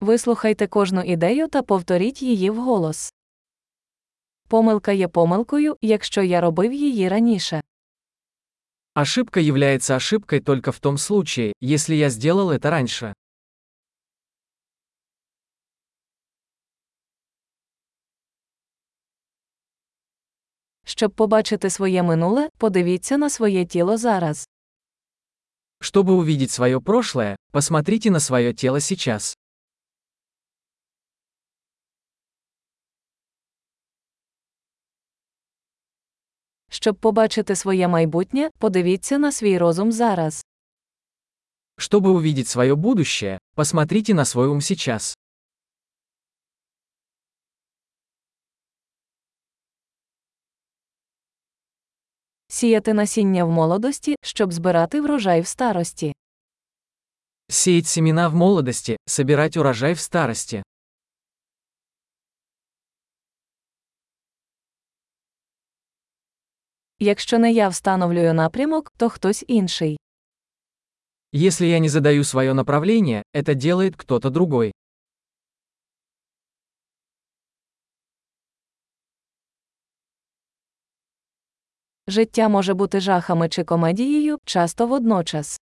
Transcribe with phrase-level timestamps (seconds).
[0.00, 3.12] Вислухайте кожну ідею та повторіть її вголос.
[4.48, 7.60] Помилка є помилкою, якщо я робив її раніше.
[8.94, 13.14] Ошибка является ошибкой только в том случае, если я сделал это раньше.
[20.84, 24.48] Щоб побачити своє минуле, подивіться на своє тіло зараз.
[25.80, 29.39] Чтобы увидеть свое прошлое, посмотрите на свое тело сейчас.
[36.69, 40.45] Щоб побачити своє майбутнє, подивіться на свій розум зараз.
[41.77, 45.17] Чтобы увидеть свое будущее, посмотрите на свой ум сейчас.
[52.47, 56.13] Сіяти насіння в молодості, щоб збирати врожай в старості.
[57.49, 60.63] Сеять семена в молодости, собирать урожай в старости.
[66.99, 69.97] Якщо не я встановлюю напрямок, то хтось інший.
[71.33, 74.71] Если я не задаю свое направление, это делает кто-то другой.
[82.07, 85.59] Життя може бути жахами чи комедією, часто водночас.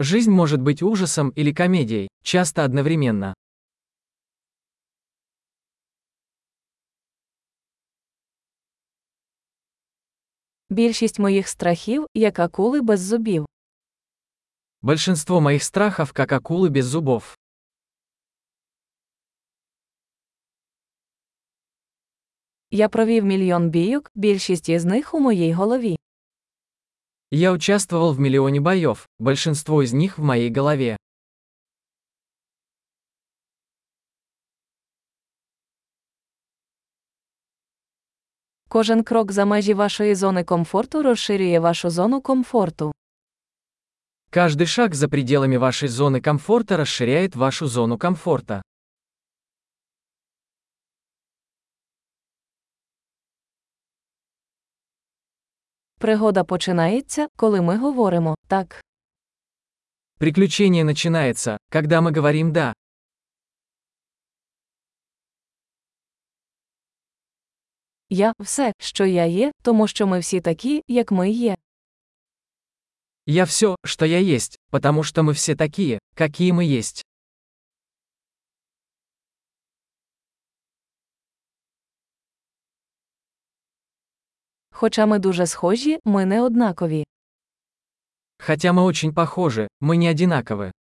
[0.00, 3.34] Жизнь может быть ужасом или комедией, часто одновременно.
[10.70, 13.46] Більшість моїх страхів, як акули без зубів.
[14.82, 17.36] Большинство моих страхов как акулы без зубов.
[22.70, 25.98] Я провів мільйон бійок, більшість із них у моїй голові.
[27.30, 30.96] Я участвовал в миллионе боев, большинство из них в моей голове.
[38.68, 42.92] Кожен крок за межі вашої зони комфорту розширює вашу зону комфорту.
[44.30, 48.62] Каждый шаг за пределами вашей зоны комфорта расширяет вашу зону комфорта.
[55.98, 58.80] Пригода починається, коли ми говоримо так.
[60.18, 62.72] Приключение начинается, когда мы говорим «да».
[68.08, 71.56] Я все, що я є, тому що ми всі такі, як ми є.
[73.26, 77.04] Я все, что я есть, потому что мы все такие, какие мы есть.
[84.70, 87.04] Хоча ми дуже схожі, ми не однакові.
[88.38, 90.72] Хотя мы очень похожи, мы не одинаковы.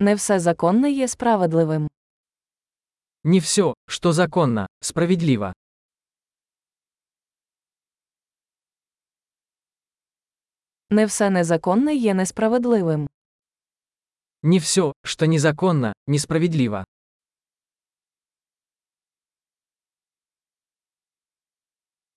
[0.00, 1.88] Не все законне є справедливим.
[3.24, 5.52] Не все, что законно, справедливо.
[10.90, 13.08] Не все незаконне є несправедливим.
[14.42, 16.84] Не все, что незаконно, несправедливо.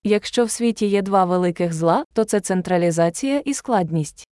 [0.03, 4.27] Якщо в світі є два великих зла, то це централізація і складність.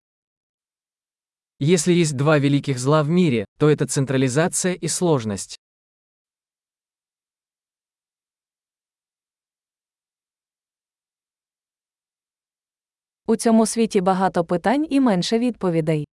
[1.59, 5.59] Если есть два великих зла в мире, то это централизация и сложность.
[13.27, 16.07] У цьому світі багато питань і менше відповідей.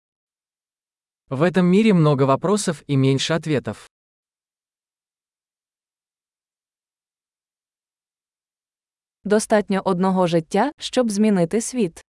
[1.29, 3.89] В этом мире много вопросов и меньше ответов.
[9.23, 12.03] Достатньо одного життя, щоб змінити світ.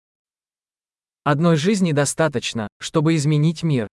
[1.24, 3.88] Одной жизни достаточно, чтобы изменить мир.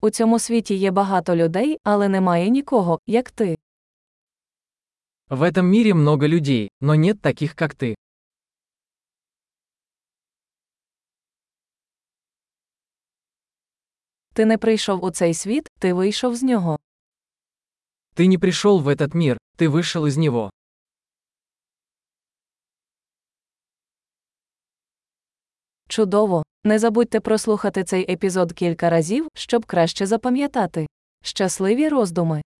[0.00, 3.58] У цьому світі є багато людей, але немає нікого, як ти.
[5.28, 7.94] В этом мире много людей, но нет таких, как ты.
[14.34, 16.78] Ти не прийшов у цей світ, ти вийшов з нього.
[18.14, 20.50] Ты не пришел в этот мир, ты вышел из него.
[25.97, 26.43] Чудово!
[26.63, 30.87] Не забудьте прослухати цей епізод кілька разів, щоб краще запам'ятати.
[31.23, 32.41] Щасливі роздуми!